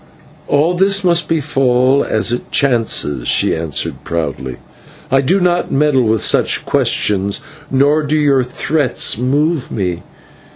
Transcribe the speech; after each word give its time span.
"All 0.47 0.73
this 0.73 1.03
must 1.03 1.27
befall 1.27 2.03
as 2.03 2.33
it 2.33 2.51
chances," 2.51 3.27
she 3.27 3.55
answered 3.55 4.03
proudly, 4.03 4.57
"I 5.11 5.21
do 5.21 5.39
not 5.39 5.71
meddle 5.71 6.01
with 6.07 6.23
such 6.23 6.65
questions, 6.65 7.39
nor 7.69 8.01
do 8.01 8.17
your 8.17 8.41
threats 8.41 9.19
move 9.19 9.69
me. 9.69 10.01